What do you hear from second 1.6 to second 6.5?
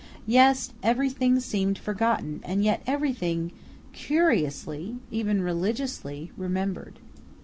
forgotten and yet everything, curiously even religiously